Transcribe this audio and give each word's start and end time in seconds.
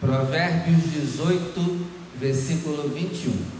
Provérbios 0.00 0.92
18, 0.92 1.86
versículo 2.18 2.88
21. 2.88 3.56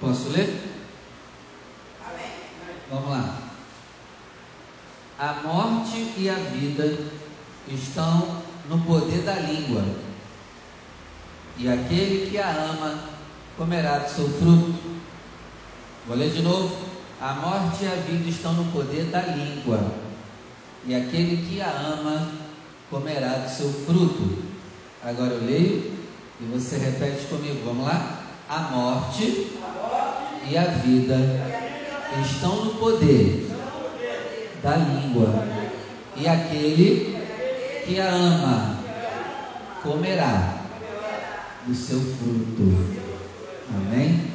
Posso 0.00 0.30
ler? 0.30 0.48
Amém. 2.06 2.30
Vamos 2.90 3.10
lá. 3.10 3.38
A 5.18 5.34
morte 5.42 6.14
e 6.16 6.28
a 6.28 6.34
vida 6.34 6.98
estão 7.68 8.42
no 8.68 8.80
poder 8.80 9.22
da 9.22 9.34
língua, 9.34 9.84
e 11.60 11.68
aquele 11.68 12.30
que 12.30 12.38
a 12.38 12.48
ama 12.48 13.00
comerá 13.56 13.98
do 13.98 14.08
seu 14.08 14.26
fruto. 14.30 14.74
Vou 16.06 16.16
ler 16.16 16.30
de 16.30 16.40
novo. 16.40 16.74
A 17.20 17.34
morte 17.34 17.84
e 17.84 17.86
a 17.86 17.96
vida 17.96 18.30
estão 18.30 18.54
no 18.54 18.72
poder 18.72 19.04
da 19.04 19.20
língua, 19.20 19.92
e 20.86 20.94
aquele 20.94 21.46
que 21.46 21.60
a 21.60 21.68
ama 21.68 22.32
comerá 22.88 23.34
do 23.34 23.50
seu 23.50 23.70
fruto. 23.70 24.38
Agora 25.04 25.34
eu 25.34 25.44
leio 25.44 25.98
e 26.40 26.44
você 26.44 26.78
repete 26.78 27.26
comigo. 27.26 27.60
Vamos 27.62 27.84
lá? 27.84 28.22
A 28.48 28.58
morte 28.70 29.48
e 30.48 30.56
a 30.56 30.64
vida 30.64 31.16
estão 32.24 32.64
no 32.64 32.74
poder 32.76 33.46
da 34.62 34.76
língua, 34.76 35.46
e 36.16 36.26
aquele 36.26 37.22
que 37.84 38.00
a 38.00 38.08
ama 38.08 38.78
comerá 39.82 40.59
do 41.66 41.74
seu 41.74 42.00
fruto. 42.00 43.00
Amém? 43.74 44.30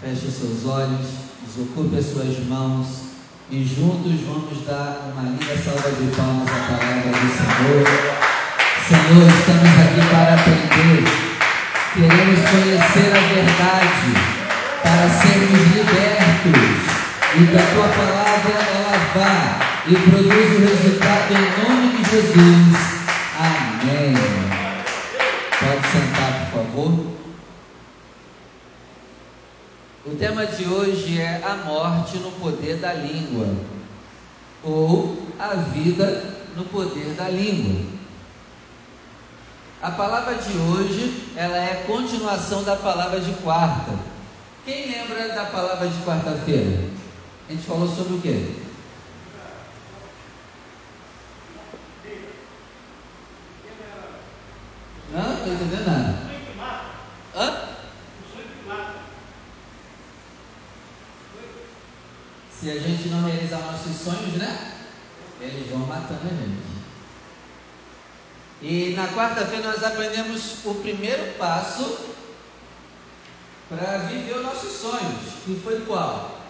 Feche 0.00 0.26
os 0.26 0.34
seus 0.34 0.66
olhos, 0.66 1.06
desocupe 1.46 1.96
as 1.96 2.06
suas 2.06 2.46
mãos 2.46 3.04
e 3.50 3.64
juntos 3.64 4.20
vamos 4.26 4.66
dar 4.66 5.12
uma 5.12 5.22
linda 5.22 5.56
salva 5.62 5.90
de 5.90 6.14
palmas 6.16 6.48
à 6.48 6.76
palavra 6.76 7.10
do 7.10 7.28
Senhor. 7.30 8.24
Senhor, 8.88 9.28
estamos 9.28 9.74
aqui 9.80 10.02
para 10.10 10.34
aprender, 10.34 11.04
queremos 11.94 12.40
conhecer 12.50 13.16
a 13.16 13.34
verdade 13.34 14.34
para 14.82 15.08
sermos 15.08 15.60
libertos 15.74 16.94
e 17.36 17.46
que 17.46 17.56
a 17.56 17.66
tua 17.72 17.88
palavra 17.88 18.52
ela 18.52 18.98
vá 19.14 19.64
e 19.86 19.94
produza 19.94 20.54
o 20.54 20.60
resultado 20.60 21.32
em 21.32 21.46
nome 21.62 21.96
de 21.96 22.10
Jesus. 22.10 22.94
Amém. 23.38 24.43
Tema 30.24 30.46
de 30.46 30.66
hoje 30.66 31.20
é 31.20 31.42
a 31.44 31.54
morte 31.66 32.16
no 32.16 32.32
poder 32.32 32.78
da 32.78 32.94
língua, 32.94 33.46
ou 34.62 35.18
a 35.38 35.48
vida 35.48 36.24
no 36.56 36.64
poder 36.64 37.12
da 37.12 37.28
língua. 37.28 37.92
A 39.82 39.90
palavra 39.90 40.36
de 40.36 40.56
hoje, 40.56 41.30
ela 41.36 41.58
é 41.58 41.84
continuação 41.86 42.64
da 42.64 42.74
palavra 42.74 43.20
de 43.20 43.34
quarta. 43.42 43.92
Quem 44.64 44.90
lembra 44.90 45.28
da 45.28 45.44
palavra 45.44 45.88
de 45.88 46.02
quarta-feira? 46.02 46.88
A 47.46 47.52
gente 47.52 47.66
falou 47.66 47.86
sobre 47.86 48.14
o 48.14 48.20
quê? 48.22 48.54
Hã? 55.14 55.22
Não 55.22 55.34
estou 55.34 55.52
entendendo 55.52 55.86
nada. 55.86 56.18
Hã? 57.36 57.74
Se 62.64 62.70
a 62.70 62.78
gente 62.78 63.10
não 63.10 63.22
realizar 63.22 63.58
nossos 63.84 64.02
sonhos, 64.02 64.34
né? 64.34 64.72
Eles 65.40 65.68
vão 65.70 65.80
matando 65.80 66.20
a 66.24 66.28
gente. 66.28 66.74
E 68.62 68.94
na 68.94 69.08
quarta-feira 69.08 69.72
nós 69.72 69.84
aprendemos 69.84 70.64
o 70.64 70.74
primeiro 70.76 71.34
passo 71.36 71.98
para 73.68 73.98
viver 73.98 74.36
os 74.36 74.42
nossos 74.42 74.72
sonhos. 74.72 75.20
E 75.46 75.60
foi 75.62 75.80
qual? 75.84 76.40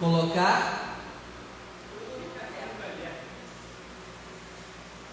Colocar. 0.00 0.98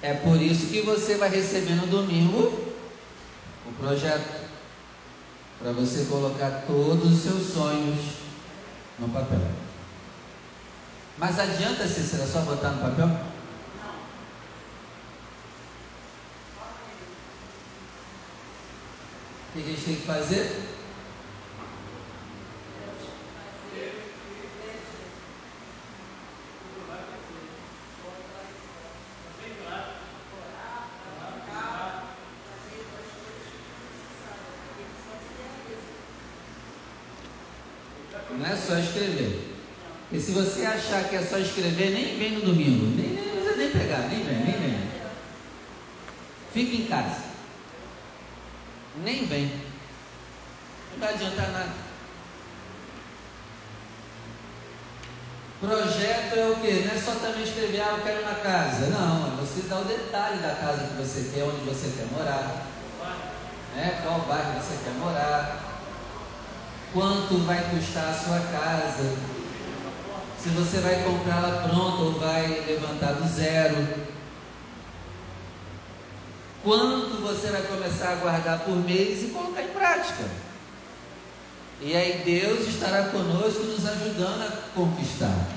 É 0.02 0.16
por 0.16 0.41
isso 0.41 0.68
que 0.68 0.81
você 0.81 1.16
vai 1.16 1.29
receber 1.29 1.75
no 1.75 1.85
domingo 1.85 2.73
o 3.68 3.73
projeto. 3.73 4.41
Para 5.59 5.73
você 5.73 6.06
colocar 6.06 6.63
todos 6.66 7.12
os 7.12 7.22
seus 7.22 7.53
sonhos 7.53 8.16
no 8.97 9.09
papel. 9.09 9.60
Mas 11.21 11.37
adianta 11.37 11.87
se 11.87 12.01
será 12.01 12.25
só 12.25 12.39
botar 12.39 12.69
no 12.69 12.81
papel? 12.81 13.05
O 19.45 19.53
que 19.53 19.59
a 19.59 19.61
gente 19.61 19.85
tem 19.85 19.95
que 19.97 20.01
fazer? 20.01 20.63
Não 38.31 38.45
é 38.47 38.55
só 38.55 38.75
escrever. 38.79 39.50
E 40.11 40.19
se 40.19 40.31
você 40.31 40.66
achar 40.66 41.09
que 41.09 41.16
é 41.16 41.22
só 41.22 41.38
escrever, 41.38 41.91
nem 41.91 42.17
vem 42.17 42.31
no 42.31 42.41
domingo. 42.41 42.85
Nem, 42.97 43.09
nem 43.09 43.29
precisa 43.29 43.55
nem 43.55 43.69
pegar, 43.69 44.07
nem 44.09 44.23
vem, 44.23 44.35
nem 44.35 44.59
vem. 44.59 44.91
Fica 46.53 46.75
em 46.75 46.85
casa 46.85 47.31
nem 48.95 49.25
vem. 49.25 49.61
Não 50.91 50.99
vai 50.99 51.13
adiantar 51.13 51.51
nada. 51.51 51.91
Projeto 55.59 56.35
é 56.35 56.47
o 56.49 56.55
que? 56.55 56.85
Não 56.85 56.93
é 56.93 56.97
só 56.97 57.11
também 57.19 57.43
escrever, 57.43 57.81
ah, 57.81 57.95
eu 57.97 58.03
quero 58.03 58.22
uma 58.23 58.35
casa. 58.35 58.88
Não, 58.88 59.28
é 59.28 59.35
você 59.39 59.61
dá 59.67 59.79
o 59.79 59.85
detalhe 59.85 60.39
da 60.39 60.55
casa 60.55 60.88
que 60.88 60.95
você 60.95 61.29
quer, 61.33 61.43
onde 61.43 61.63
você 61.63 61.93
quer 61.95 62.07
morar. 62.11 62.66
Né? 63.75 64.01
Qual 64.03 64.22
bairro 64.22 64.59
você 64.59 64.83
quer 64.83 64.93
morar. 64.95 65.61
Quanto 66.93 67.38
vai 67.45 67.63
custar 67.69 68.09
a 68.09 68.13
sua 68.13 68.39
casa. 68.39 69.16
Se 70.41 70.50
você 70.50 70.79
vai 70.79 71.03
comprá-la 71.03 71.68
pronta 71.68 72.02
ou 72.02 72.13
vai 72.13 72.47
levantar 72.68 73.13
do 73.13 73.28
zero 73.28 73.88
quanto 76.63 77.22
você 77.22 77.47
vai 77.47 77.62
começar 77.63 78.09
a 78.09 78.16
guardar 78.16 78.59
por 78.59 78.75
mês 78.75 79.24
e 79.24 79.28
colocar 79.28 79.62
em 79.62 79.68
prática. 79.68 80.24
E 81.81 81.96
aí 81.96 82.22
Deus 82.24 82.68
estará 82.68 83.09
conosco 83.09 83.63
nos 83.63 83.85
ajudando 83.88 84.44
a 84.44 84.52
conquistar. 84.75 85.47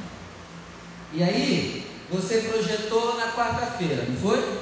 E 1.13 1.23
aí, 1.23 1.87
você 2.11 2.39
projetou 2.39 3.17
na 3.17 3.33
quarta-feira, 3.33 4.05
não 4.09 4.17
foi? 4.17 4.59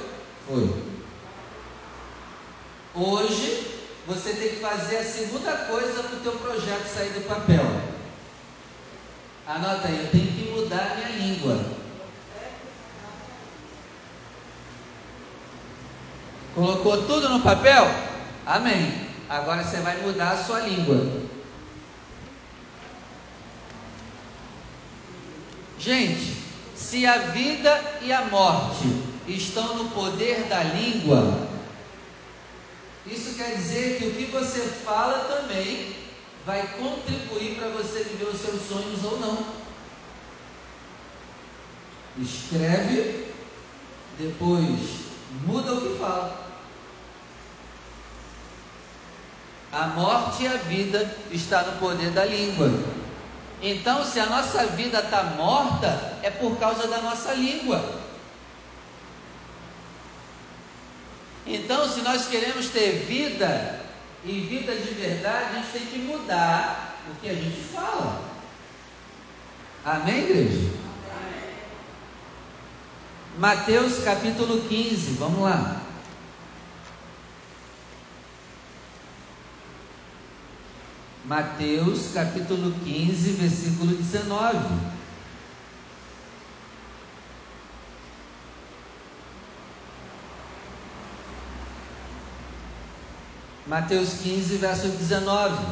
Foi. 0.47 0.83
Hoje, 2.95 3.67
você 4.05 4.33
tem 4.33 4.49
que 4.49 4.55
fazer 4.57 4.97
a 4.97 5.03
segunda 5.03 5.51
coisa 5.51 6.03
para 6.03 6.15
o 6.15 6.19
teu 6.19 6.33
projeto 6.33 6.85
sair 6.87 7.09
do 7.09 7.27
papel. 7.27 7.92
Anota 9.45 9.89
aí, 9.89 9.99
eu 9.99 10.09
tenho 10.09 10.27
que 10.27 10.51
mudar 10.51 10.95
minha 10.95 11.09
língua. 11.09 11.59
Colocou 16.55 17.03
tudo 17.05 17.27
no 17.29 17.41
papel? 17.41 17.85
Amém. 18.45 19.07
Agora 19.27 19.63
você 19.63 19.77
vai 19.77 19.97
mudar 19.97 20.31
a 20.31 20.43
sua 20.43 20.61
língua. 20.61 21.23
Gente, 25.77 26.37
se 26.75 27.05
a 27.05 27.17
vida 27.17 27.81
e 28.01 28.13
a 28.13 28.25
morte 28.25 28.87
estão 29.27 29.75
no 29.75 29.89
poder 29.89 30.43
da 30.43 30.63
língua, 30.63 31.49
isso 33.05 33.35
quer 33.35 33.55
dizer 33.55 33.97
que 33.97 34.05
o 34.05 34.13
que 34.13 34.31
você 34.31 34.61
fala 34.61 35.25
também 35.25 36.02
vai 36.45 36.67
contribuir 36.77 37.55
para 37.55 37.69
você 37.69 38.03
viver 38.03 38.25
os 38.25 38.41
seus 38.41 38.61
sonhos 38.67 39.03
ou 39.03 39.19
não. 39.19 39.45
Escreve, 42.17 43.27
depois 44.19 45.03
muda 45.45 45.73
o 45.73 45.81
que 45.81 45.99
fala. 45.99 46.43
A 49.71 49.87
morte 49.87 50.43
e 50.43 50.47
a 50.47 50.57
vida 50.57 51.17
está 51.31 51.63
no 51.63 51.79
poder 51.79 52.11
da 52.11 52.25
língua. 52.25 52.69
Então, 53.61 54.05
se 54.05 54.19
a 54.19 54.25
nossa 54.25 54.67
vida 54.67 54.99
está 54.99 55.23
morta, 55.23 56.19
é 56.21 56.29
por 56.29 56.57
causa 56.59 56.87
da 56.87 57.01
nossa 57.01 57.33
língua. 57.33 58.01
Então, 61.47 61.89
se 61.89 62.01
nós 62.01 62.27
queremos 62.27 62.69
ter 62.69 63.05
vida 63.05 63.82
e 64.25 64.39
vida 64.41 64.75
de 64.75 64.93
verdade, 64.93 65.55
a 65.55 65.59
gente 65.59 65.71
tem 65.71 65.85
que 65.85 65.99
mudar 65.99 66.97
o 67.11 67.15
que 67.19 67.29
a 67.29 67.33
gente 67.33 67.61
fala. 67.73 68.23
Amém, 69.83 70.19
igreja? 70.19 70.71
Mateus 73.37 74.03
capítulo 74.03 74.61
15, 74.61 75.13
vamos 75.13 75.41
lá. 75.41 75.81
Mateus 81.25 82.11
capítulo 82.13 82.73
15, 82.83 83.31
versículo 83.31 83.95
19. 83.95 85.02
Mateus 93.73 94.19
15, 94.21 94.57
verso 94.57 94.87
19. 94.87 95.65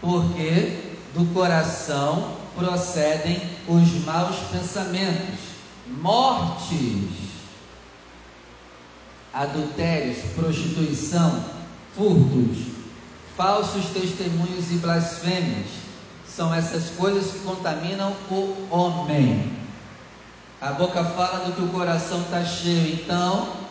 Porque 0.00 0.94
do 1.12 1.34
coração 1.34 2.36
procedem 2.56 3.42
os 3.66 4.04
maus 4.04 4.36
pensamentos, 4.52 5.40
mortes, 5.88 7.10
adultérios, 9.34 10.18
prostituição, 10.36 11.44
furtos, 11.96 12.68
falsos 13.36 13.86
testemunhos 13.86 14.70
e 14.70 14.76
blasfêmias. 14.76 15.70
São 16.24 16.54
essas 16.54 16.90
coisas 16.90 17.32
que 17.32 17.40
contaminam 17.40 18.14
o 18.30 18.68
homem. 18.70 19.58
A 20.60 20.70
boca 20.70 21.02
fala 21.02 21.46
do 21.46 21.52
que 21.52 21.62
o 21.62 21.68
coração 21.70 22.20
está 22.20 22.44
cheio. 22.44 22.94
Então, 22.94 23.69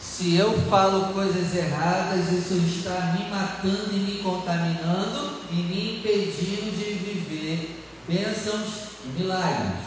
se 0.00 0.34
eu 0.36 0.58
falo 0.68 1.12
coisas 1.12 1.54
erradas, 1.54 2.32
isso 2.32 2.54
está 2.54 3.14
me 3.18 3.28
matando 3.28 3.90
e 3.92 3.98
me 3.98 4.22
contaminando 4.22 5.40
e 5.50 5.56
me 5.56 5.98
impedindo 5.98 6.70
de 6.70 6.94
viver 6.94 7.84
bênçãos 8.08 8.96
e 9.04 9.08
milagres. 9.08 9.84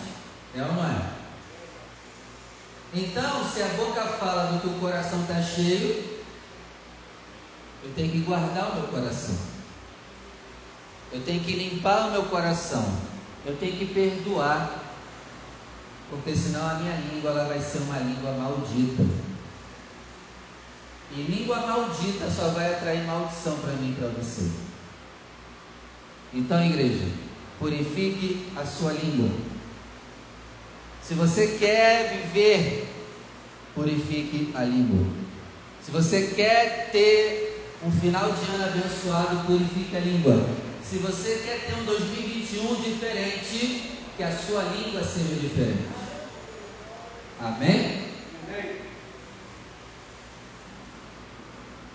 É 0.55 0.61
ou 0.61 0.73
não 0.73 0.85
é? 0.85 1.13
Então, 2.93 3.43
se 3.49 3.63
a 3.63 3.67
boca 3.69 4.03
fala 4.03 4.51
do 4.51 4.61
que 4.61 4.67
o 4.67 4.79
coração 4.79 5.21
está 5.21 5.41
cheio, 5.41 6.21
eu 7.83 7.91
tenho 7.95 8.11
que 8.11 8.19
guardar 8.19 8.71
o 8.71 8.75
meu 8.75 8.87
coração. 8.89 9.35
Eu 11.11 11.21
tenho 11.21 11.43
que 11.43 11.53
limpar 11.53 12.07
o 12.07 12.11
meu 12.11 12.23
coração. 12.23 12.85
Eu 13.45 13.57
tenho 13.57 13.77
que 13.77 13.87
perdoar. 13.87 14.79
Porque 16.09 16.35
senão 16.35 16.69
a 16.69 16.75
minha 16.75 16.95
língua 16.97 17.31
ela 17.31 17.45
vai 17.45 17.59
ser 17.59 17.79
uma 17.79 17.97
língua 17.97 18.31
maldita. 18.33 19.32
E 21.15 21.21
língua 21.21 21.57
maldita 21.57 22.29
só 22.29 22.49
vai 22.49 22.73
atrair 22.73 23.05
maldição 23.05 23.55
para 23.57 23.73
mim 23.73 23.91
e 23.91 23.95
para 23.99 24.09
você. 24.09 24.49
Então, 26.33 26.65
igreja, 26.65 27.05
purifique 27.59 28.47
a 28.55 28.65
sua 28.65 28.93
língua. 28.93 29.29
Se 31.03 31.13
você 31.13 31.57
quer 31.59 32.23
viver, 32.31 32.87
purifique 33.75 34.51
a 34.55 34.63
língua. 34.63 35.05
Se 35.83 35.91
você 35.91 36.33
quer 36.35 36.89
ter 36.91 37.61
um 37.85 37.91
final 37.91 38.31
de 38.31 38.51
ano 38.51 38.63
abençoado, 38.63 39.45
purifique 39.45 39.95
a 39.95 39.99
língua. 39.99 40.47
Se 40.83 40.97
você 40.97 41.41
quer 41.45 41.67
ter 41.67 41.79
um 41.81 41.85
2021 41.85 42.81
diferente, 42.81 43.91
que 44.15 44.23
a 44.23 44.31
sua 44.35 44.63
língua 44.63 45.03
seja 45.03 45.35
diferente. 45.39 45.87
Amém? 47.39 48.03
Amém. 48.47 48.92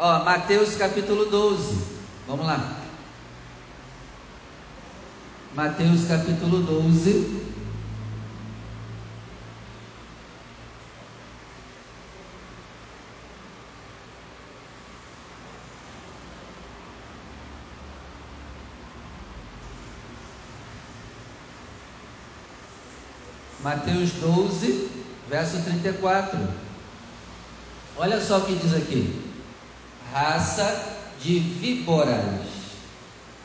Ó, 0.01 0.23
Mateus 0.23 0.77
capítulo 0.77 1.25
12. 1.25 1.75
Vamos 2.29 2.47
lá. 2.47 2.79
Mateus 5.57 6.05
capítulo 6.07 6.61
12. 6.61 7.49
Mateus 23.61 24.13
12, 24.13 24.91
verso 25.29 25.61
34. 25.65 26.39
Olha 27.97 28.21
só 28.21 28.39
o 28.39 28.47
que 28.47 28.55
diz 28.55 28.73
aqui: 28.73 29.28
raça 30.13 30.99
de 31.21 31.39
víboras. 31.39 32.47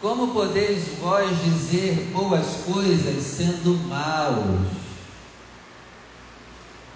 Como 0.02 0.34
podeis 0.34 0.98
vós 1.00 1.30
dizer 1.44 2.12
boas 2.12 2.46
coisas 2.66 3.24
sendo 3.24 3.78
maus? 3.88 4.68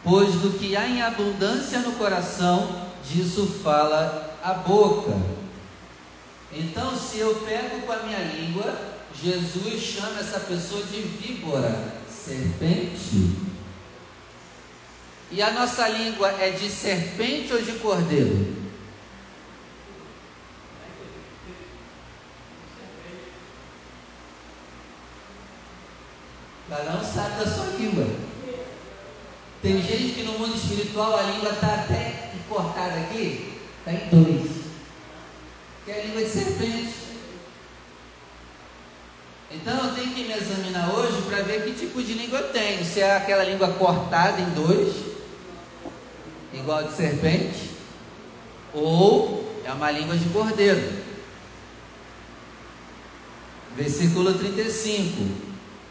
Pois 0.04 0.36
do 0.36 0.58
que 0.58 0.76
há 0.76 0.88
em 0.88 1.02
abundância 1.02 1.80
no 1.80 1.94
coração, 1.94 2.88
disso 3.04 3.60
fala 3.64 4.38
a 4.44 4.54
boca. 4.54 5.16
Então, 6.52 6.98
se 6.98 7.20
eu 7.20 7.36
pego 7.46 7.82
com 7.82 7.92
a 7.92 8.04
minha 8.04 8.20
língua, 8.20 8.78
Jesus 9.22 9.82
chama 9.82 10.20
essa 10.20 10.40
pessoa 10.40 10.84
de 10.84 11.02
víbora 11.02 11.94
serpente. 12.10 13.36
E 15.32 15.42
a 15.42 15.52
nossa 15.52 15.88
língua 15.88 16.30
é 16.40 16.52
de 16.52 16.70
serpente 16.70 17.54
ou 17.54 17.62
de 17.62 17.74
cordeiro? 17.74 18.67
Cada 26.78 27.00
um 27.00 27.04
sabe 27.04 27.44
da 27.44 27.52
sua 27.52 27.66
língua. 27.76 28.06
Tem 29.64 29.82
gente 29.82 30.14
que 30.14 30.22
no 30.22 30.34
mundo 30.34 30.56
espiritual 30.56 31.18
a 31.18 31.24
língua 31.24 31.50
está 31.50 31.74
até 31.74 32.30
cortada 32.48 33.00
aqui, 33.00 33.58
está 33.80 33.94
em 33.94 34.10
dois. 34.10 34.52
Que 35.84 35.92
é 35.92 36.00
a 36.00 36.06
língua 36.06 36.22
de 36.22 36.30
serpente. 36.30 36.94
Então 39.50 39.86
eu 39.86 39.96
tenho 39.96 40.14
que 40.14 40.24
me 40.26 40.34
examinar 40.34 40.94
hoje 40.94 41.20
para 41.24 41.42
ver 41.42 41.64
que 41.64 41.72
tipo 41.72 42.00
de 42.04 42.14
língua 42.14 42.42
eu 42.42 42.54
tenho. 42.54 42.86
Se 42.86 43.00
é 43.00 43.16
aquela 43.16 43.44
língua 43.44 43.70
cortada 43.70 44.40
em 44.40 44.50
dois, 44.52 44.98
igual 46.54 46.84
de 46.84 46.96
serpente, 46.96 47.72
ou 48.72 49.52
é 49.66 49.72
uma 49.72 49.90
língua 49.90 50.16
de 50.16 50.30
cordeiro. 50.30 51.08
Versículo 53.76 54.36
35: 54.36 55.47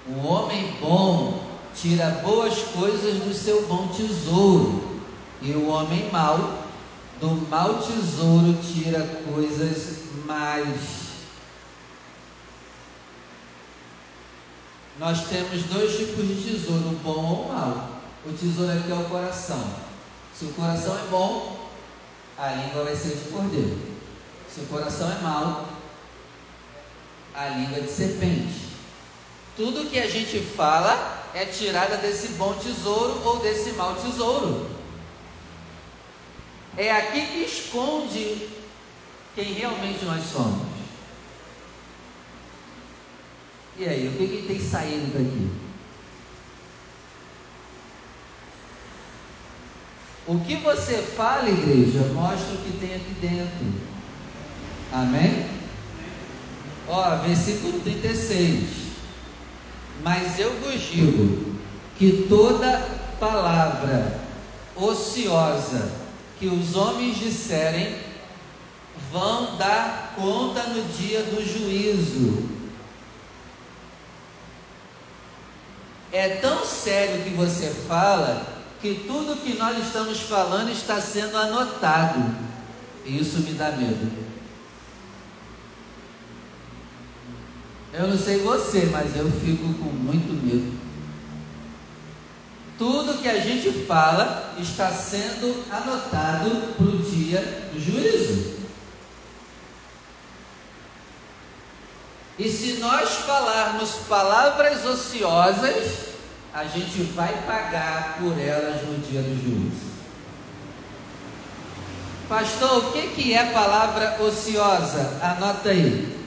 O 0.08 0.26
homem 0.26 0.76
bom 0.80 1.42
tira 1.74 2.22
boas 2.22 2.54
coisas 2.74 3.22
do 3.22 3.34
seu 3.34 3.66
bom 3.66 3.88
tesouro, 3.88 5.00
e 5.42 5.50
o 5.52 5.68
homem 5.68 6.10
mau 6.10 6.64
do 7.20 7.48
mau 7.48 7.78
tesouro 7.78 8.56
tira 8.62 9.00
coisas 9.32 10.04
mais 10.24 11.06
Nós 14.98 15.28
temos 15.28 15.62
dois 15.64 15.94
tipos 15.94 16.26
de 16.26 16.42
tesouro, 16.42 16.98
bom 17.02 17.24
ou 17.24 17.48
mal. 17.52 18.00
O 18.24 18.32
tesouro 18.32 18.72
aqui 18.72 18.90
é 18.90 18.94
o 18.94 19.04
coração. 19.04 19.62
Se 20.34 20.46
o 20.46 20.52
coração 20.54 20.96
é 20.98 21.06
bom, 21.10 21.68
a 22.38 22.48
língua 22.52 22.84
vai 22.84 22.96
ser 22.96 23.14
de 23.14 23.30
cordeiro. 23.30 23.78
Se 24.48 24.60
o 24.60 24.66
coração 24.66 25.12
é 25.12 25.20
mau, 25.20 25.68
a 27.34 27.48
língua 27.48 27.76
é 27.76 27.80
de 27.82 27.90
serpente. 27.90 28.75
Tudo 29.56 29.88
que 29.88 29.98
a 29.98 30.08
gente 30.08 30.38
fala 30.38 31.30
é 31.34 31.46
tirada 31.46 31.96
desse 31.96 32.28
bom 32.34 32.52
tesouro 32.54 33.22
ou 33.24 33.38
desse 33.38 33.72
mau 33.72 33.94
tesouro. 33.94 34.70
É 36.76 36.92
aqui 36.92 37.26
que 37.26 37.38
esconde 37.44 38.48
quem 39.34 39.54
realmente 39.54 40.04
nós 40.04 40.24
somos. 40.24 40.66
E 43.78 43.84
aí, 43.86 44.08
o 44.08 44.12
que, 44.12 44.26
que 44.26 44.46
tem 44.46 44.60
saído 44.60 45.06
daqui? 45.06 45.50
O 50.26 50.40
que 50.40 50.56
você 50.56 51.02
fala, 51.02 51.48
igreja, 51.48 52.00
mostra 52.12 52.54
o 52.54 52.58
que 52.58 52.78
tem 52.78 52.94
aqui 52.94 53.14
dentro. 53.20 53.66
Amém? 54.92 55.46
Ó, 56.88 57.16
versículo 57.16 57.80
36. 57.80 58.85
Mas 60.02 60.38
eu 60.38 60.52
vos 60.60 60.80
digo 60.80 61.56
que 61.98 62.26
toda 62.28 62.88
palavra 63.18 64.20
ociosa 64.76 65.90
que 66.38 66.46
os 66.46 66.76
homens 66.76 67.18
disserem 67.18 67.96
vão 69.10 69.56
dar 69.56 70.14
conta 70.16 70.62
no 70.64 70.82
dia 70.92 71.22
do 71.22 71.42
juízo 71.42 72.56
é 76.16 76.36
tão 76.36 76.64
sério 76.64 77.22
que 77.24 77.30
você 77.30 77.68
fala 77.86 78.46
que 78.80 79.04
tudo 79.06 79.42
que 79.42 79.54
nós 79.54 79.78
estamos 79.84 80.20
falando 80.20 80.70
está 80.70 81.00
sendo 81.00 81.36
anotado. 81.36 82.34
Isso 83.04 83.40
me 83.40 83.52
dá 83.52 83.70
medo. 83.72 84.10
Eu 87.92 88.08
não 88.08 88.18
sei 88.18 88.38
você, 88.38 88.88
mas 88.92 89.16
eu 89.16 89.30
fico 89.30 89.64
com 89.74 89.90
muito 89.90 90.32
medo. 90.44 90.76
Tudo 92.78 93.22
que 93.22 93.28
a 93.28 93.38
gente 93.40 93.84
fala 93.86 94.54
está 94.58 94.90
sendo 94.90 95.64
anotado 95.70 96.74
para 96.76 96.86
o 96.86 96.98
dia 96.98 97.70
do 97.72 97.80
juízo. 97.80 98.56
E 102.38 102.50
se 102.50 102.74
nós 102.74 103.08
falarmos 103.14 103.92
palavras 104.08 104.84
ociosas, 104.84 106.06
a 106.52 106.64
gente 106.64 107.02
vai 107.14 107.32
pagar 107.46 108.18
por 108.18 108.38
elas 108.38 108.82
no 108.82 108.98
dia 108.98 109.22
do 109.22 109.42
juízo. 109.42 109.86
Pastor, 112.28 112.88
o 112.88 112.92
que, 112.92 113.08
que 113.08 113.32
é 113.32 113.52
palavra 113.52 114.22
ociosa? 114.22 115.18
Anota 115.22 115.70
aí. 115.70 116.25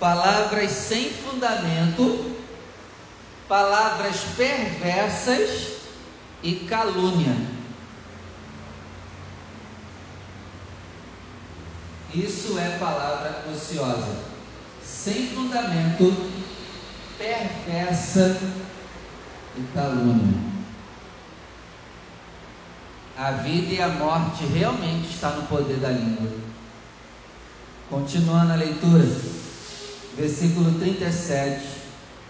Palavras 0.00 0.70
sem 0.70 1.10
fundamento, 1.10 2.34
palavras 3.46 4.16
perversas 4.36 5.72
e 6.42 6.54
calúnia. 6.68 7.36
Isso 12.14 12.58
é 12.58 12.78
palavra 12.78 13.44
ociosa 13.52 14.30
sem 15.00 15.28
fundamento, 15.28 16.30
perversa 17.16 18.38
e 19.56 19.62
calúnia. 19.74 20.50
A 23.16 23.32
vida 23.32 23.74
e 23.74 23.80
a 23.82 23.88
morte 23.88 24.44
realmente 24.46 25.10
está 25.10 25.30
no 25.30 25.46
poder 25.46 25.76
da 25.76 25.90
língua. 25.90 26.30
Continuando 27.88 28.52
a 28.52 28.56
leitura, 28.56 29.04
versículo 30.16 30.78
37. 30.78 31.60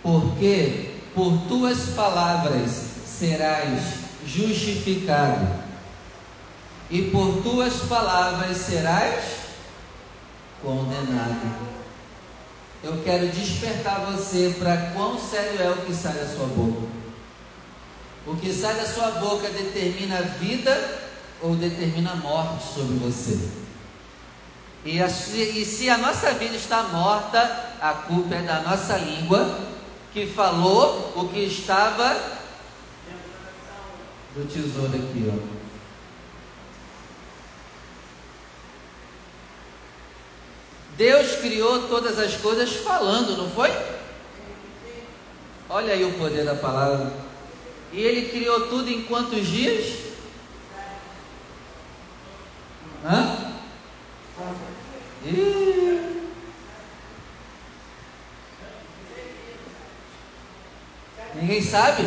Porque 0.02 0.94
por 1.14 1.46
tuas 1.48 1.78
palavras 1.96 2.70
serás 3.06 4.00
justificado, 4.26 5.60
e 6.90 7.02
por 7.10 7.42
tuas 7.42 7.74
palavras 7.88 8.56
serás 8.56 9.24
condenado. 10.62 11.70
Eu 12.82 13.02
quero 13.04 13.28
despertar 13.28 14.00
você 14.06 14.54
para 14.58 14.92
quão 14.92 15.18
sério 15.18 15.62
é 15.62 15.70
o 15.70 15.76
que 15.82 15.94
sai 15.94 16.14
da 16.14 16.26
sua 16.26 16.46
boca. 16.46 16.88
O 18.26 18.36
que 18.36 18.52
sai 18.52 18.74
da 18.74 18.86
sua 18.86 19.10
boca 19.12 19.48
determina 19.50 20.18
a 20.18 20.22
vida 20.22 21.00
ou 21.42 21.54
determina 21.54 22.12
a 22.12 22.16
morte 22.16 22.74
sobre 22.74 22.96
você. 22.98 23.38
E, 24.84 25.00
a, 25.00 25.06
e 25.06 25.64
se 25.64 25.90
a 25.90 25.98
nossa 25.98 26.32
vida 26.32 26.56
está 26.56 26.84
morta, 26.84 27.69
a 27.80 27.92
culpa 27.94 28.34
é 28.34 28.42
da 28.42 28.60
nossa 28.60 28.96
língua, 28.96 29.58
que 30.12 30.26
falou 30.26 31.12
o 31.16 31.28
que 31.28 31.40
estava 31.40 32.14
do 34.34 34.44
tesouro 34.46 34.94
aqui, 34.94 35.32
ó. 35.32 35.60
Deus 40.96 41.36
criou 41.36 41.88
todas 41.88 42.18
as 42.18 42.36
coisas 42.36 42.74
falando, 42.74 43.36
não 43.36 43.50
foi? 43.50 43.70
Olha 45.68 45.94
aí 45.94 46.04
o 46.04 46.12
poder 46.18 46.44
da 46.44 46.54
palavra. 46.54 47.12
E 47.92 48.00
Ele 48.00 48.28
criou 48.28 48.68
tudo 48.68 48.90
em 48.90 49.02
quantos 49.04 49.46
dias? 49.46 49.98
Hã? 53.04 53.52
Ih. 55.24 55.59
Ninguém 61.50 61.68
sabe? 61.68 62.04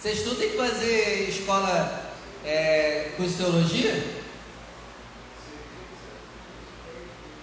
Vocês 0.00 0.22
tudo 0.22 0.36
têm 0.36 0.52
que 0.52 0.56
fazer 0.56 1.28
escola 1.28 2.14
é, 2.42 3.10
com 3.14 3.30
teologia? 3.30 4.22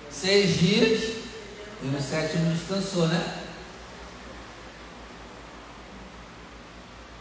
seis 0.09 0.57
dias 0.57 1.17
e 1.83 1.85
no 1.85 2.01
sétimo 2.01 2.55
descansou, 2.55 3.07
né? 3.07 3.43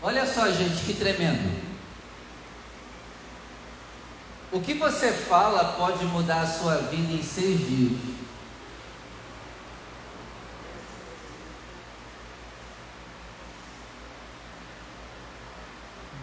Olha 0.00 0.26
só, 0.26 0.50
gente, 0.50 0.82
que 0.86 0.94
tremendo. 0.94 1.62
O 4.50 4.62
que 4.62 4.72
você 4.72 5.12
fala 5.12 5.74
pode 5.74 6.06
mudar 6.06 6.40
a 6.40 6.46
sua 6.46 6.76
vida 6.76 7.12
em 7.12 7.22
seis 7.22 7.58
dias. 7.58 8.00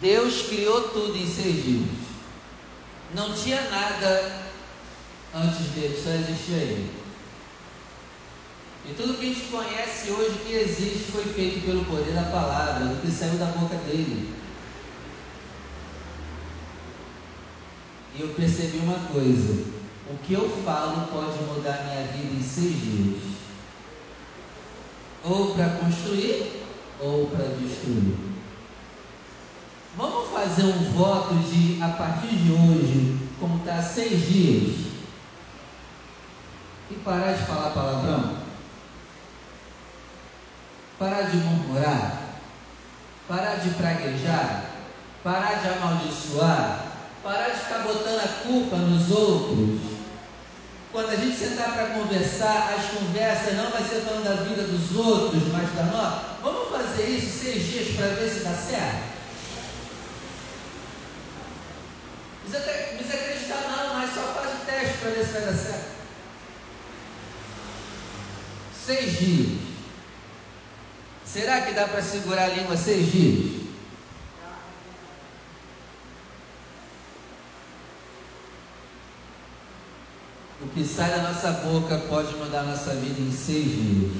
Deus 0.00 0.42
criou 0.42 0.88
tudo 0.90 1.16
em 1.16 1.26
seis 1.26 1.64
dias. 1.64 1.88
Não 3.14 3.32
tinha 3.32 3.60
nada 3.70 4.42
antes 5.34 5.66
dele, 5.74 6.00
só 6.02 6.10
existia 6.10 6.56
ele. 6.56 6.90
E 8.88 8.94
tudo 8.94 9.18
que 9.18 9.26
a 9.26 9.34
gente 9.34 9.48
conhece 9.50 10.10
hoje 10.10 10.38
que 10.46 10.52
existe 10.52 11.10
foi 11.12 11.24
feito 11.24 11.66
pelo 11.66 11.84
poder 11.84 12.14
da 12.14 12.22
palavra, 12.22 12.86
do 12.86 13.00
que 13.00 13.10
saiu 13.10 13.34
da 13.34 13.46
boca 13.46 13.74
dele. 13.76 14.32
E 18.16 18.22
eu 18.22 18.28
percebi 18.28 18.78
uma 18.78 18.98
coisa: 19.12 19.64
o 20.10 20.16
que 20.24 20.32
eu 20.32 20.48
falo 20.64 21.06
pode 21.08 21.38
mudar 21.44 21.84
minha 21.84 22.06
vida 22.06 22.34
em 22.34 22.42
seis 22.42 22.80
dias, 22.80 23.22
ou 25.24 25.54
para 25.54 25.68
construir, 25.70 26.62
ou 27.00 27.26
para 27.26 27.44
destruir. 27.44 28.27
Vamos 29.98 30.30
fazer 30.30 30.62
um 30.62 30.92
voto 30.92 31.34
de, 31.34 31.82
a 31.82 31.88
partir 31.88 32.28
de 32.28 32.52
hoje, 32.52 33.18
como 33.40 33.58
está 33.58 33.82
seis 33.82 34.28
dias, 34.28 34.92
e 36.88 36.94
parar 37.04 37.32
de 37.32 37.44
falar 37.44 37.70
palavrão, 37.70 38.36
parar 41.00 41.22
de 41.22 41.38
murmurar, 41.38 42.28
parar 43.26 43.56
de 43.56 43.70
praguejar, 43.70 44.66
parar 45.24 45.54
de 45.62 45.68
amaldiçoar, 45.68 46.84
parar 47.24 47.48
de 47.48 47.58
ficar 47.58 47.78
botando 47.80 48.20
a 48.20 48.46
culpa 48.46 48.76
nos 48.76 49.10
outros. 49.10 49.80
Quando 50.92 51.10
a 51.10 51.16
gente 51.16 51.36
sentar 51.36 51.72
para 51.72 51.86
conversar, 51.86 52.72
as 52.78 52.84
conversas 52.96 53.56
não 53.56 53.72
vai 53.72 53.82
ser 53.82 54.02
falando 54.02 54.22
da 54.22 54.44
vida 54.44 54.62
dos 54.62 54.96
outros, 54.96 55.42
mas 55.52 55.74
da 55.74 55.82
nossa. 55.86 56.22
Vamos 56.40 56.68
fazer 56.70 57.08
isso 57.08 57.44
seis 57.44 57.64
dias 57.64 57.96
para 57.96 58.14
ver 58.14 58.30
se 58.30 58.44
dá 58.44 58.52
certo? 58.52 59.17
Não 62.52 62.96
precisa 62.96 63.14
acreditar 63.14 63.60
não, 63.70 63.94
mas 63.94 64.14
só 64.14 64.22
faz 64.34 64.54
o 64.54 64.64
teste 64.64 64.98
para 64.98 65.10
ver 65.10 65.24
se 65.24 65.32
vai 65.32 65.42
dar 65.42 65.54
certo 65.54 65.98
seis 68.88 69.18
dias. 69.18 69.58
Será 71.26 71.60
que 71.60 71.74
dá 71.74 71.86
para 71.86 72.00
segurar 72.00 72.44
a 72.44 72.54
língua 72.54 72.74
seis 72.74 73.12
dias? 73.12 73.58
O 80.62 80.68
que 80.68 80.84
sai 80.86 81.10
da 81.10 81.18
nossa 81.18 81.52
boca 81.52 81.98
pode 82.08 82.34
mudar 82.36 82.60
a 82.60 82.64
nossa 82.64 82.94
vida 82.94 83.20
em 83.20 83.30
seis 83.30 83.66
dias. 83.66 84.12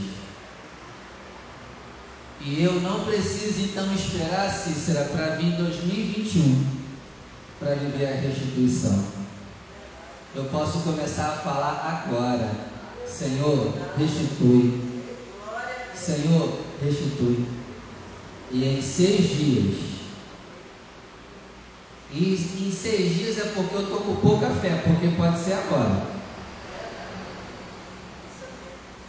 E 2.41 2.63
eu 2.63 2.75
não 2.75 3.07
preciso 3.07 3.63
então 3.63 3.93
esperar, 3.95 4.53
Cícera, 4.53 5.07
para 5.07 5.37
vir 5.37 5.57
2021 5.57 6.78
para 7.59 7.75
viver 7.75 8.07
a 8.07 8.21
restituição. 8.21 9.05
Eu 10.35 10.45
posso 10.45 10.81
começar 10.81 11.29
a 11.29 11.37
falar 11.39 12.05
agora 12.07 12.69
Senhor, 13.19 13.75
restitui. 13.99 14.81
Senhor, 15.93 16.61
restitui. 16.81 17.47
E 18.53 18.65
em 18.65 18.81
seis 18.81 19.29
dias. 19.31 19.77
E 22.13 22.69
em 22.69 22.73
seis 22.73 23.15
dias 23.15 23.39
é 23.39 23.53
porque 23.55 23.75
eu 23.75 23.83
estou 23.83 24.01
com 24.03 24.17
pouca 24.17 24.49
fé, 24.51 24.83
porque 24.87 25.09
pode 25.17 25.39
ser 25.41 25.55
agora. 25.55 26.07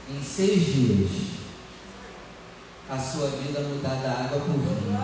Em 0.09 0.23
seis 0.23 0.65
dias, 0.65 1.11
a 2.89 2.97
sua 2.97 3.27
vida 3.27 3.59
mudar 3.59 4.01
da 4.01 4.11
água 4.11 4.39
para 4.39 4.49
o 4.49 4.57
vinho. 4.57 4.97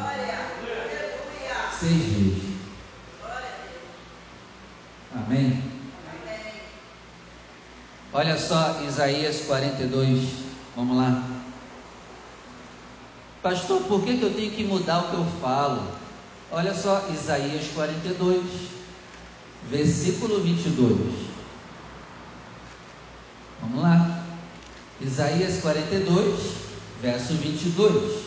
Seis 1.79 2.05
dias. 2.05 2.44
Amém? 5.15 5.63
Olha 8.11 8.37
só 8.37 8.81
Isaías 8.85 9.41
42, 9.41 10.29
vamos 10.75 10.97
lá. 10.97 11.23
Pastor, 13.41 13.83
por 13.83 14.03
que, 14.03 14.17
que 14.17 14.23
eu 14.23 14.33
tenho 14.33 14.51
que 14.51 14.63
mudar 14.63 14.99
o 14.99 15.09
que 15.09 15.15
eu 15.15 15.25
falo? 15.41 15.87
Olha 16.51 16.73
só, 16.73 17.07
Isaías 17.13 17.67
42, 17.73 18.43
versículo 19.69 20.41
22. 20.41 21.27
Vamos 23.61 23.81
lá. 23.81 24.23
Isaías 24.99 25.61
42, 25.61 26.55
verso 27.01 27.33
22. 27.35 28.23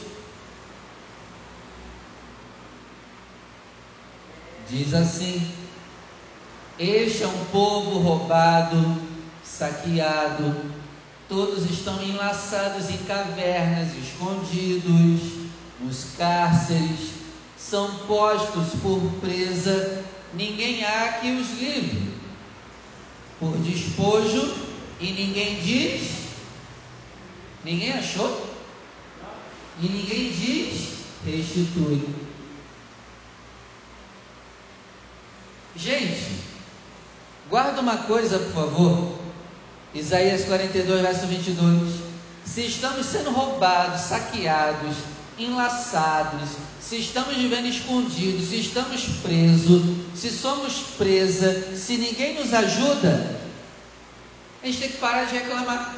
Diz 4.70 4.94
assim: 4.94 5.67
Este 6.78 7.24
é 7.24 7.26
um 7.26 7.44
povo 7.46 7.98
roubado, 7.98 9.02
saqueado, 9.42 10.54
todos 11.28 11.68
estão 11.68 12.00
enlaçados 12.00 12.88
em 12.88 12.98
cavernas, 12.98 13.88
escondidos, 13.96 15.48
nos 15.80 16.12
cárceres, 16.16 17.10
são 17.56 17.92
postos 18.06 18.80
por 18.80 19.00
presa, 19.20 20.04
ninguém 20.32 20.84
há 20.84 21.14
que 21.14 21.32
os 21.32 21.50
livre, 21.58 22.12
por 23.40 23.58
despojo, 23.58 24.54
e 25.00 25.10
ninguém 25.10 25.60
diz, 25.60 26.12
ninguém 27.64 27.92
achou, 27.94 28.54
e 29.82 29.88
ninguém 29.88 30.30
diz, 30.30 30.90
restitui. 31.24 32.08
Gente, 35.74 36.37
guarda 37.48 37.80
uma 37.80 37.98
coisa, 37.98 38.38
por 38.38 38.52
favor. 38.52 39.18
Isaías 39.94 40.44
42, 40.44 41.00
verso 41.00 41.26
22. 41.26 42.08
Se 42.44 42.66
estamos 42.66 43.06
sendo 43.06 43.30
roubados, 43.30 44.02
saqueados, 44.02 44.96
enlaçados, 45.38 46.50
se 46.80 46.96
estamos 46.96 47.36
vivendo 47.36 47.66
escondidos, 47.66 48.48
se 48.48 48.60
estamos 48.60 49.02
presos, 49.22 49.82
se 50.14 50.30
somos 50.30 50.80
presa, 50.96 51.76
se 51.76 51.96
ninguém 51.96 52.34
nos 52.34 52.52
ajuda, 52.52 53.38
a 54.62 54.66
gente 54.66 54.78
tem 54.80 54.90
que 54.90 54.98
parar 54.98 55.24
de 55.24 55.34
reclamar. 55.34 55.94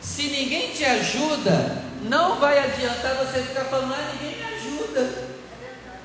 Se 0.00 0.22
ninguém 0.24 0.72
te 0.72 0.84
ajuda, 0.84 1.82
não 2.02 2.40
vai 2.40 2.58
adiantar 2.58 3.14
você 3.16 3.42
ficar 3.42 3.66
falando, 3.66 3.94
ah, 3.94 4.12
ninguém 4.14 4.36
me 4.36 4.44
ajuda. 4.54 5.28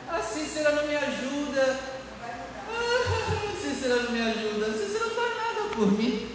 A 0.09 0.21
Cícera 0.21 0.71
não 0.71 0.87
me 0.87 0.95
ajuda. 0.95 1.96
Cícera 3.87 4.03
não 4.03 4.11
me 4.11 4.21
ajuda. 4.21 4.73
Cícera 4.73 5.05
não 5.05 5.15
faz 5.15 5.37
nada 5.37 5.69
por 5.73 5.91
mim. 5.93 6.29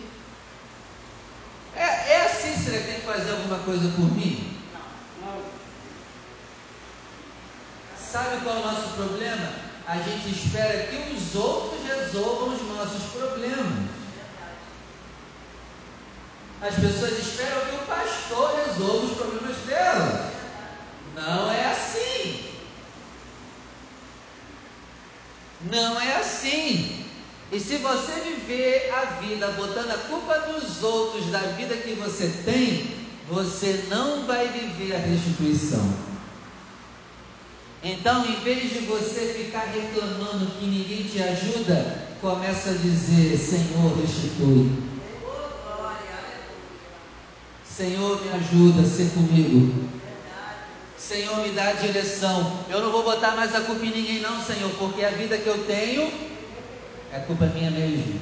É, 1.77 1.83
é 1.83 2.25
a 2.25 2.29
Cícera 2.29 2.79
que 2.79 2.85
tem 2.85 3.01
que 3.01 3.07
fazer 3.07 3.31
alguma 3.31 3.59
coisa 3.59 3.89
por 3.91 4.11
mim? 4.17 4.59
Não. 5.21 5.43
Sabe 7.99 8.43
qual 8.43 8.57
é 8.57 8.61
o 8.61 8.65
nosso 8.65 8.89
problema? 8.95 9.53
A 9.87 9.97
gente 9.97 10.31
espera 10.31 10.87
que 10.87 11.15
os 11.15 11.35
outros 11.35 11.85
resolvam 11.87 12.55
os 12.55 12.63
nossos 12.63 13.13
problemas. 13.13 13.91
As 16.63 16.75
pessoas 16.77 17.19
esperam 17.19 17.67
que 17.67 17.75
o 17.75 17.87
pastor 17.87 18.57
resolva 18.65 19.07
os 19.07 19.17
problemas 19.19 19.57
delas. 19.67 20.33
Não 21.15 21.53
é 21.53 21.67
assim. 21.67 22.51
Não 25.71 26.01
é 26.01 26.17
assim. 26.17 27.02
E 27.53 27.61
se 27.61 27.77
você 27.77 28.13
viver 28.13 28.91
a 28.95 29.21
vida 29.21 29.47
botando 29.49 29.91
a 29.91 29.99
culpa 29.99 30.39
dos 30.39 30.83
outros 30.83 31.27
da 31.27 31.39
vida 31.39 31.77
que 31.77 31.93
você 31.93 32.33
tem, 32.47 32.97
você 33.29 33.85
não 33.91 34.25
vai 34.25 34.49
viver 34.49 34.95
a 34.95 34.99
restituição. 34.99 35.87
Então, 37.85 38.25
em 38.25 38.37
vez 38.41 38.73
de 38.73 38.79
você 38.87 39.35
ficar 39.37 39.67
reclamando 39.67 40.47
que 40.59 40.65
ninguém 40.65 41.03
te 41.03 41.23
ajuda, 41.23 42.09
começa 42.23 42.71
a 42.71 42.73
dizer: 42.73 43.37
Senhor, 43.37 44.01
restitui. 44.01 44.71
Senhor, 47.69 48.19
me 48.23 48.31
ajuda 48.31 48.89
ser 48.89 49.11
comigo. 49.11 49.91
Senhor, 50.97 51.37
me 51.43 51.51
dá 51.51 51.73
direção. 51.75 52.65
Eu 52.71 52.81
não 52.81 52.91
vou 52.91 53.03
botar 53.03 53.33
mais 53.33 53.55
a 53.55 53.61
culpa 53.61 53.85
em 53.85 53.91
ninguém, 53.91 54.21
não, 54.21 54.43
Senhor, 54.43 54.71
porque 54.79 55.05
a 55.05 55.11
vida 55.11 55.37
que 55.37 55.47
eu 55.47 55.67
tenho 55.67 56.32
é 57.13 57.19
culpa 57.21 57.45
minha 57.47 57.71
mesmo. 57.71 58.21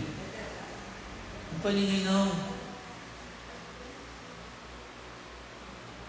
Não 1.52 1.60
foi 1.60 1.72
ninguém, 1.72 2.04
não. 2.04 2.32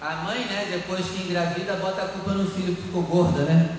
A 0.01 0.15
mãe, 0.15 0.45
né, 0.45 0.67
depois 0.71 1.05
que 1.05 1.27
engravida, 1.27 1.75
bota 1.75 2.01
a 2.01 2.07
culpa 2.07 2.31
no 2.31 2.49
filho 2.49 2.75
que 2.75 2.81
ficou 2.81 3.03
gorda, 3.03 3.43
né? 3.43 3.77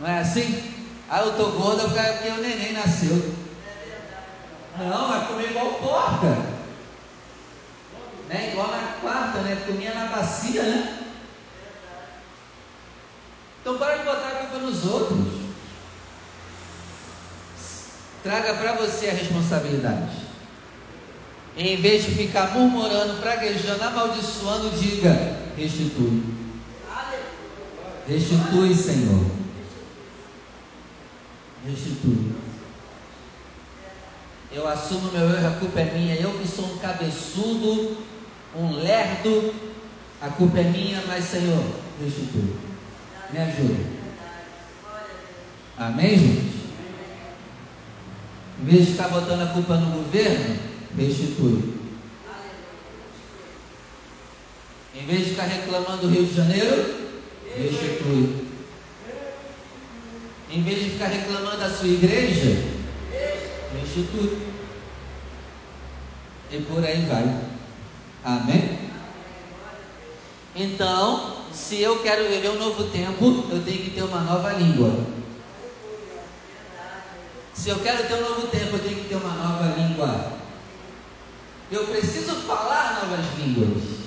Não 0.00 0.08
é 0.08 0.20
assim? 0.20 0.72
Ah, 1.10 1.20
eu 1.20 1.36
tô 1.36 1.50
gorda 1.50 1.88
porque 1.88 2.28
o 2.28 2.40
neném 2.40 2.72
nasceu. 2.74 3.34
Não, 4.78 5.08
vai 5.08 5.26
comer 5.26 5.50
igual 5.50 5.74
porca. 5.74 6.54
Né? 8.28 8.50
Igual 8.52 8.68
na 8.68 9.00
quarta, 9.00 9.40
né? 9.40 9.64
Comia 9.66 9.94
na 9.94 10.06
bacia, 10.06 10.62
né? 10.62 10.98
Então 13.60 13.78
para 13.78 13.96
de 13.96 14.04
botar 14.04 14.28
a 14.28 14.36
culpa 14.36 14.58
nos 14.58 14.84
outros. 14.84 15.33
Traga 18.24 18.54
para 18.54 18.72
você 18.72 19.08
a 19.08 19.12
responsabilidade. 19.12 20.16
Em 21.58 21.76
vez 21.76 22.04
de 22.04 22.12
ficar 22.12 22.52
murmurando, 22.54 23.20
praguejando, 23.20 23.84
amaldiçoando, 23.84 24.70
diga: 24.70 25.10
restitui. 25.58 26.22
Restitui, 28.08 28.74
Senhor. 28.74 29.26
Restitui. 31.68 32.32
Eu 34.50 34.66
assumo 34.68 35.12
meu 35.12 35.28
erro, 35.28 35.46
a 35.46 35.58
culpa 35.60 35.80
é 35.80 35.92
minha. 35.92 36.14
Eu 36.14 36.38
que 36.38 36.48
sou 36.48 36.64
um 36.64 36.78
cabeçudo, 36.78 37.98
um 38.56 38.72
lerdo, 38.72 39.54
a 40.22 40.28
culpa 40.30 40.60
é 40.60 40.64
minha, 40.64 41.02
mas 41.06 41.26
Senhor, 41.26 41.62
restitui. 42.02 42.56
Me 43.30 43.38
ajuda. 43.38 43.84
Amém, 45.76 46.18
gente? 46.18 46.53
Em 48.60 48.64
vez 48.64 48.86
de 48.86 48.92
ficar 48.92 49.08
botando 49.08 49.42
a 49.42 49.52
culpa 49.52 49.76
no 49.76 49.90
governo, 49.90 50.56
restitui. 50.96 51.74
Em 54.94 55.06
vez 55.06 55.24
de 55.24 55.30
ficar 55.30 55.44
reclamando 55.44 56.02
do 56.02 56.08
Rio 56.08 56.24
de 56.24 56.34
Janeiro, 56.34 56.94
restitui. 57.56 58.44
Em 60.50 60.62
vez 60.62 60.84
de 60.84 60.90
ficar 60.90 61.06
reclamando 61.06 61.56
da 61.56 61.68
sua 61.68 61.88
igreja, 61.88 62.62
restitui. 63.80 64.38
E 66.50 66.58
por 66.58 66.84
aí 66.84 67.04
vai. 67.06 67.40
Amém? 68.24 68.78
Então, 70.54 71.38
se 71.52 71.80
eu 71.80 71.98
quero 71.98 72.28
viver 72.28 72.50
um 72.50 72.58
novo 72.58 72.84
tempo, 72.84 73.46
eu 73.50 73.62
tenho 73.64 73.82
que 73.82 73.90
ter 73.90 74.02
uma 74.02 74.20
nova 74.20 74.52
língua. 74.52 74.94
Se 77.54 77.68
eu 77.68 77.78
quero 77.78 78.06
ter 78.06 78.14
um 78.14 78.28
novo 78.28 78.48
tempo, 78.48 78.76
eu 78.76 78.80
tenho 78.80 78.96
que 78.96 79.08
ter 79.08 79.14
uma 79.14 79.32
nova 79.32 79.74
língua. 79.76 80.32
Eu 81.70 81.86
preciso 81.86 82.34
falar 82.42 83.00
novas 83.02 83.24
línguas. 83.38 84.00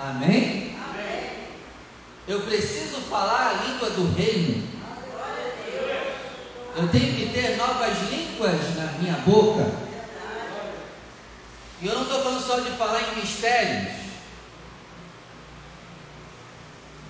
Amém? 0.00 0.76
Amém. 0.88 1.30
Eu 2.26 2.40
preciso 2.42 3.00
falar 3.02 3.50
a 3.50 3.66
língua 3.66 3.90
do 3.90 4.14
reino. 4.14 4.66
Eu 6.76 6.88
tenho 6.88 7.14
que 7.14 7.30
ter 7.32 7.56
novas 7.56 7.98
línguas 8.10 8.76
na 8.76 8.92
minha 8.98 9.14
boca. 9.26 9.70
E 11.80 11.86
eu 11.86 11.94
não 11.94 12.02
estou 12.02 12.22
falando 12.22 12.46
só 12.46 12.60
de 12.60 12.70
falar 12.70 13.00
em 13.02 13.20
mistérios. 13.20 13.92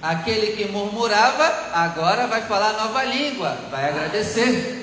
Aquele 0.02 0.56
que 0.56 0.70
murmurava, 0.70 1.44
agora 1.72 2.26
vai 2.26 2.42
falar 2.42 2.74
nova 2.74 3.04
língua, 3.04 3.56
vai 3.70 3.88
agradecer. 3.88 4.77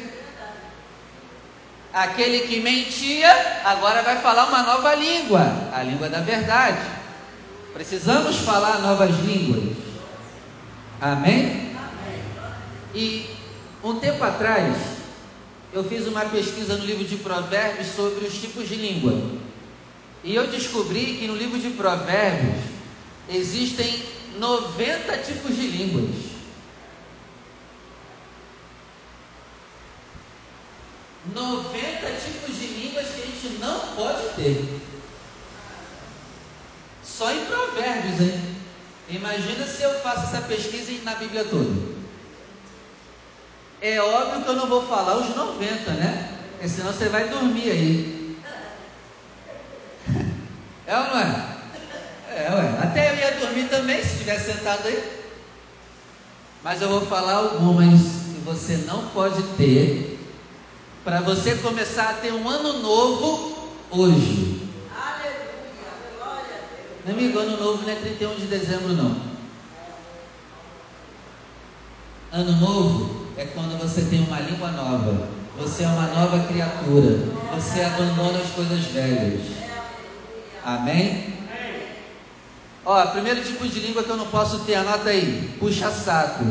Aquele 1.95 2.41
que 2.41 2.59
mentia, 2.59 3.31
agora 3.63 4.03
vai 4.03 4.21
falar 4.21 4.47
uma 4.47 4.63
nova 4.63 4.93
língua, 4.95 5.69
a 5.71 5.81
língua 5.81 6.09
da 6.09 6.19
verdade. 6.19 6.85
Precisamos 7.73 8.35
falar 8.35 8.79
novas 8.79 9.11
línguas. 9.21 9.77
Amém? 10.99 11.73
E 12.93 13.25
um 13.81 13.97
tempo 13.97 14.21
atrás, 14.25 14.75
eu 15.71 15.85
fiz 15.85 16.05
uma 16.05 16.25
pesquisa 16.25 16.75
no 16.75 16.83
livro 16.83 17.05
de 17.05 17.15
Provérbios 17.15 17.87
sobre 17.95 18.25
os 18.25 18.41
tipos 18.41 18.67
de 18.67 18.75
língua. 18.75 19.13
E 20.21 20.35
eu 20.35 20.47
descobri 20.47 21.15
que 21.17 21.27
no 21.27 21.35
livro 21.37 21.57
de 21.57 21.69
Provérbios 21.69 22.61
existem 23.29 24.03
90 24.37 25.17
tipos 25.19 25.55
de 25.55 25.65
línguas. 25.67 26.35
Noventa 31.33 31.85
tipos 32.25 32.59
de 32.59 32.67
línguas 32.67 33.07
que 33.07 33.21
a 33.21 33.25
gente 33.25 33.57
não 33.59 33.84
pode 33.95 34.21
ter. 34.35 34.81
Só 37.03 37.31
em 37.31 37.45
provérbios, 37.45 38.19
hein? 38.21 38.55
Imagina 39.09 39.65
se 39.65 39.83
eu 39.83 39.99
faço 40.01 40.35
essa 40.35 40.41
pesquisa 40.47 40.91
na 41.03 41.15
Bíblia 41.15 41.45
toda. 41.45 41.95
É 43.81 44.01
óbvio 44.01 44.43
que 44.43 44.49
eu 44.49 44.55
não 44.55 44.67
vou 44.67 44.87
falar 44.87 45.17
os 45.17 45.35
90, 45.35 45.91
né? 45.91 46.39
Porque 46.51 46.67
senão 46.67 46.91
você 46.91 47.07
vai 47.09 47.29
dormir 47.29 47.71
aí. 47.71 48.37
É 50.87 50.95
ou 50.95 51.03
não 51.05 51.19
é? 51.19 51.55
É, 52.29 52.51
ué. 52.51 52.79
Até 52.83 53.11
eu 53.11 53.15
ia 53.15 53.31
dormir 53.39 53.67
também 53.69 54.03
se 54.03 54.13
estivesse 54.13 54.51
sentado 54.51 54.87
aí. 54.87 55.23
Mas 56.63 56.79
eu 56.79 56.89
vou 56.89 57.07
falar 57.07 57.33
algumas 57.33 58.01
que 58.01 58.41
você 58.43 58.77
não 58.85 59.07
pode 59.09 59.41
ter 59.55 60.19
para 61.03 61.21
você 61.21 61.55
começar 61.55 62.09
a 62.09 62.13
ter 62.13 62.33
um 62.33 62.47
ano 62.47 62.79
novo 62.83 63.64
hoje. 63.95 64.69
Meu 67.05 67.13
amigo, 67.15 67.37
ano 67.39 67.57
novo 67.57 67.83
não 67.83 67.89
é 67.89 67.95
31 67.95 68.35
de 68.35 68.47
dezembro, 68.47 68.93
não. 68.93 69.15
Ano 72.31 72.51
novo 72.53 73.27
é 73.37 73.45
quando 73.45 73.79
você 73.79 74.01
tem 74.01 74.21
uma 74.21 74.39
língua 74.39 74.71
nova. 74.71 75.29
Você 75.57 75.83
é 75.83 75.87
uma 75.87 76.07
nova 76.07 76.47
criatura. 76.47 77.19
Você 77.53 77.81
abandona 77.81 78.39
as 78.39 78.49
coisas 78.51 78.85
velhas. 78.85 79.41
Amém? 80.63 81.33
Ó, 82.83 83.05
primeiro 83.07 83.43
tipo 83.43 83.67
de 83.67 83.79
língua 83.79 84.03
que 84.03 84.09
eu 84.09 84.17
não 84.17 84.27
posso 84.27 84.59
ter, 84.59 84.75
anota 84.75 85.09
aí. 85.09 85.55
Puxa 85.59 85.91
saco. 85.91 86.43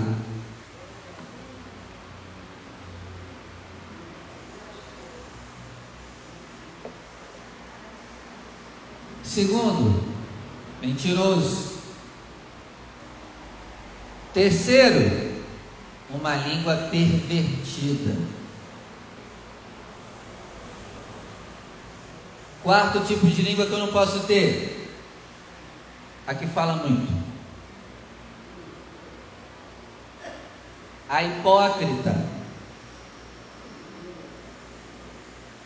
Segundo, 9.35 10.01
mentiroso. 10.81 11.75
Terceiro, 14.33 15.43
uma 16.09 16.37
língua 16.37 16.77
pervertida. 16.89 18.17
Quarto 22.63 23.01
tipo 23.01 23.27
de 23.27 23.43
língua 23.43 23.67
que 23.67 23.73
eu 23.73 23.79
não 23.81 23.89
posso 23.89 24.21
ter. 24.21 24.89
Aqui 26.29 26.47
fala 26.47 26.87
muito. 26.87 27.13
A 31.09 31.25
hipócrita. 31.25 32.25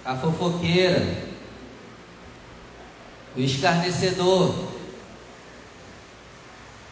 A 0.06 0.16
fofoqueira. 0.16 1.27
O 3.38 3.40
escarnecedor. 3.40 4.52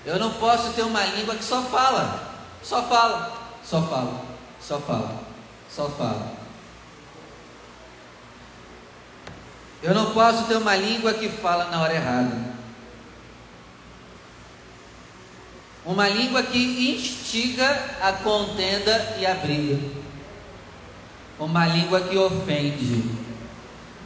Eu 0.04 0.16
não 0.20 0.34
posso 0.34 0.72
ter 0.74 0.82
uma 0.82 1.04
língua 1.04 1.34
que 1.34 1.42
só 1.42 1.60
fala. 1.62 2.38
Só 2.62 2.84
fala. 2.84 3.36
Só 3.64 3.82
fala. 3.82 4.22
Só 4.60 4.78
fala. 4.78 5.20
Só 5.68 5.88
fala. 5.88 6.32
Eu 9.82 9.92
não 9.92 10.12
posso 10.12 10.44
ter 10.44 10.56
uma 10.56 10.76
língua 10.76 11.14
que 11.14 11.28
fala 11.28 11.64
na 11.64 11.82
hora 11.82 11.94
errada. 11.94 12.54
Uma 15.84 16.08
língua 16.08 16.44
que 16.44 16.94
instiga 16.94 17.96
a 18.00 18.12
contenda 18.12 19.16
e 19.18 19.26
a 19.26 19.34
briga. 19.34 19.80
Uma 21.40 21.66
língua 21.66 22.02
que 22.02 22.16
ofende. 22.16 23.02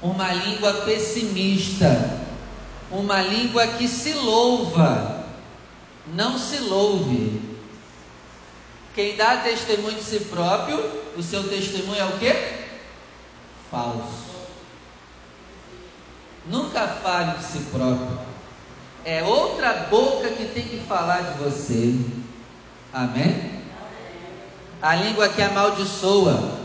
Uma 0.01 0.33
língua 0.33 0.73
pessimista. 0.87 2.30
Uma 2.91 3.23
língua 3.23 3.67
que 3.67 3.87
se 3.87 4.13
louva. 4.13 5.25
Não 6.13 6.39
se 6.39 6.59
louve. 6.59 7.41
Quem 8.95 9.17
dá 9.17 9.37
testemunho 9.37 9.97
de 9.97 10.03
si 10.03 10.21
próprio, 10.21 10.79
o 11.17 11.23
seu 11.23 11.49
testemunho 11.49 12.01
é 12.01 12.05
o 12.05 12.19
que? 12.19 12.35
Falso. 13.71 14.31
Nunca 16.47 16.89
fale 16.89 17.39
de 17.39 17.45
si 17.45 17.59
próprio. 17.71 18.19
É 19.05 19.23
outra 19.23 19.87
boca 19.89 20.29
que 20.31 20.47
tem 20.47 20.65
que 20.65 20.79
falar 20.89 21.21
de 21.21 21.45
você. 21.45 21.95
Amém? 22.93 23.63
A 24.83 24.97
língua 24.97 25.29
que 25.29 25.43
amaldiçoa, 25.43 26.59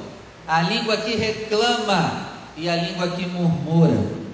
a 0.47 0.61
língua 0.61 0.97
que 0.97 1.15
reclama 1.15 2.29
e 2.57 2.67
a 2.67 2.75
língua 2.75 3.09
que 3.09 3.25
murmura. 3.27 4.24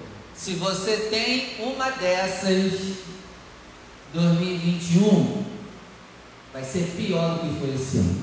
Se 0.42 0.54
você 0.54 0.96
tem 1.08 1.64
uma 1.64 1.88
dessas, 1.90 2.96
2021 4.12 5.44
vai 6.52 6.64
ser 6.64 6.82
pior 6.96 7.36
do 7.36 7.48
que 7.48 7.60
foi 7.60 7.74
esse 7.76 7.98
ano. 7.98 8.22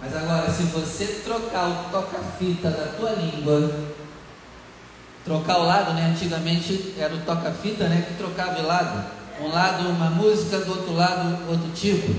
Mas 0.00 0.14
agora, 0.14 0.48
se 0.48 0.62
você 0.62 1.22
trocar 1.24 1.70
o 1.70 1.90
toca-fita 1.90 2.70
da 2.70 2.92
tua 2.96 3.10
língua, 3.14 3.74
trocar 5.24 5.58
o 5.58 5.64
lado, 5.64 5.92
né? 5.94 6.12
Antigamente 6.14 6.94
era 6.96 7.16
o 7.16 7.22
toca-fita, 7.22 7.88
né? 7.88 8.06
Que 8.06 8.14
trocava 8.14 8.54
de 8.54 8.62
lado. 8.62 9.10
Um 9.40 9.48
lado 9.48 9.88
uma 9.88 10.10
música, 10.10 10.60
do 10.60 10.70
outro 10.70 10.94
lado 10.94 11.50
outro 11.50 11.68
tipo. 11.74 12.14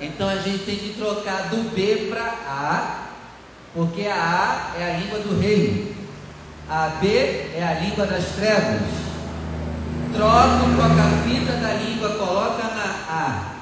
Então 0.00 0.30
a 0.30 0.36
gente 0.36 0.64
tem 0.64 0.76
que 0.76 0.94
trocar 0.96 1.50
do 1.50 1.70
B 1.74 2.06
para 2.08 2.24
A, 2.24 3.07
porque 3.78 4.08
a 4.08 4.72
A 4.74 4.80
é 4.80 4.92
a 4.92 4.98
língua 4.98 5.20
do 5.20 5.40
reino. 5.40 5.94
A 6.68 6.88
B 7.00 7.06
é 7.54 7.62
a 7.62 7.80
língua 7.80 8.06
das 8.06 8.24
trevas. 8.30 8.82
Troca 10.12 10.64
o 10.64 10.76
toca-fita 10.76 11.52
da 11.52 11.74
língua, 11.74 12.08
coloca 12.16 12.64
na 12.74 13.06
A. 13.08 13.52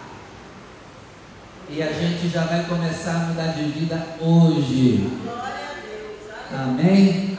E 1.68 1.82
a 1.82 1.92
gente 1.92 2.30
já 2.30 2.44
vai 2.44 2.64
começar 2.64 3.10
a 3.10 3.18
mudar 3.26 3.48
de 3.48 3.64
vida 3.64 4.06
hoje. 4.18 5.06
Amém? 6.50 7.38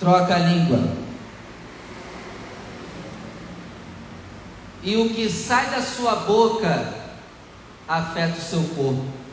Troca 0.00 0.34
a 0.34 0.38
língua. 0.38 0.80
E 4.82 4.96
o 4.96 5.10
que 5.10 5.30
sai 5.30 5.70
da 5.70 5.80
sua 5.80 6.16
boca 6.16 6.92
afeta 7.86 8.36
o 8.36 8.42
seu 8.42 8.64
corpo. 8.74 9.23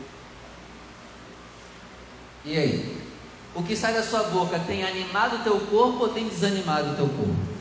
E 2.44 2.58
aí? 2.58 3.02
O 3.54 3.62
que 3.62 3.76
sai 3.76 3.92
da 3.94 4.02
sua 4.02 4.24
boca 4.24 4.58
tem 4.60 4.82
animado 4.82 5.36
o 5.36 5.42
teu 5.44 5.60
corpo 5.60 6.04
ou 6.04 6.08
tem 6.08 6.28
desanimado 6.28 6.92
o 6.92 6.96
teu 6.96 7.08
corpo? 7.08 7.52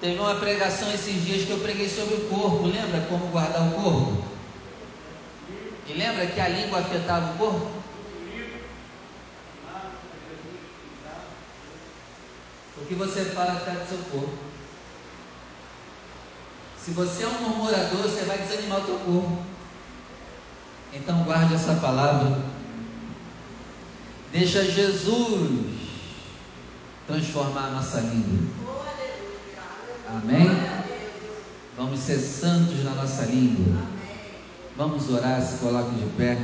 Teve 0.00 0.18
uma 0.18 0.34
pregação 0.34 0.92
esses 0.92 1.24
dias 1.24 1.46
que 1.46 1.50
eu 1.50 1.60
preguei 1.60 1.88
sobre 1.88 2.14
o 2.16 2.28
corpo, 2.28 2.66
lembra 2.66 3.00
como 3.08 3.28
guardar 3.28 3.66
o 3.68 3.72
corpo? 3.72 4.24
E 5.88 5.92
lembra 5.94 6.26
que 6.26 6.40
a 6.40 6.48
língua 6.48 6.80
afetava 6.80 7.32
o 7.32 7.38
corpo? 7.38 7.70
O 12.76 12.86
que 12.86 12.94
você 12.94 13.24
fala 13.26 13.52
afeta 13.52 13.84
o 13.84 13.88
seu 13.88 13.98
corpo. 14.10 14.53
Se 16.84 16.90
você 16.90 17.22
é 17.22 17.28
um 17.28 17.40
murmurador, 17.40 18.02
você 18.02 18.26
vai 18.26 18.36
desanimar 18.36 18.80
o 18.80 18.84
teu. 18.84 19.38
Então 20.92 21.24
guarde 21.24 21.54
essa 21.54 21.76
palavra. 21.76 22.42
Deixa 24.30 24.62
Jesus 24.70 25.80
transformar 27.06 27.68
a 27.68 27.70
nossa 27.70 28.00
língua. 28.00 28.48
Amém? 30.10 30.46
Vamos 31.74 32.00
ser 32.00 32.18
santos 32.18 32.84
na 32.84 32.90
nossa 32.90 33.22
língua. 33.24 33.82
Vamos 34.76 35.08
orar, 35.08 35.40
se 35.40 35.56
coloque 35.58 35.94
de 35.94 36.04
pé. 36.18 36.36